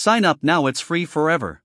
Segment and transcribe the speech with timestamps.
[0.00, 1.62] Sign up now, it's free forever.